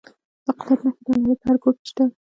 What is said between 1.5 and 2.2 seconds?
ګوټ کې شته.